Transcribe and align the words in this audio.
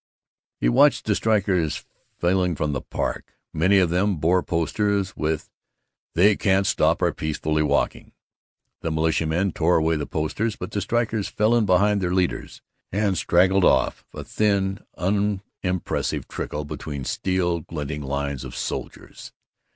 He 0.59 0.67
watched 0.67 1.05
the 1.05 1.13
strikers 1.13 1.85
filing 2.17 2.55
from 2.55 2.71
the 2.71 2.81
park. 2.81 3.37
Many 3.53 3.77
of 3.77 3.91
them 3.91 4.17
bore 4.17 4.41
posters 4.41 5.15
with 5.15 5.51
"They 6.15 6.35
can't 6.35 6.65
stop 6.65 7.03
our 7.03 7.13
peacefully 7.13 7.61
walking." 7.61 8.13
The 8.79 8.89
militiamen 8.89 9.51
tore 9.51 9.75
away 9.75 9.97
the 9.97 10.07
posters, 10.07 10.55
but 10.55 10.71
the 10.71 10.81
strikers 10.81 11.27
fell 11.27 11.53
in 11.53 11.67
behind 11.67 12.01
their 12.01 12.15
leaders 12.15 12.63
and 12.91 13.15
straggled 13.15 13.63
off, 13.63 14.03
a 14.11 14.23
thin 14.23 14.79
unimpressive 14.97 16.27
trickle 16.27 16.65
between 16.65 17.05
steel 17.05 17.59
glinting 17.59 18.01
lines 18.01 18.43
of 18.43 18.55
soldiers. 18.55 19.33